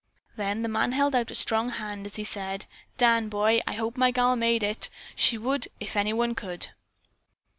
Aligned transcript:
Then 0.35 0.63
the 0.63 0.67
man 0.67 0.93
held 0.93 1.13
out 1.13 1.29
a 1.29 1.35
strong 1.35 1.69
hand 1.69 2.07
as 2.07 2.15
he 2.15 2.23
said: 2.23 2.65
"Dan, 2.97 3.29
boy, 3.29 3.61
I 3.67 3.73
hope 3.73 3.97
my 3.97 4.09
gal 4.09 4.35
made 4.35 4.63
it! 4.63 4.89
She 5.15 5.37
would 5.37 5.67
if 5.79 5.95
anyone 5.95 6.33
could." 6.33 6.69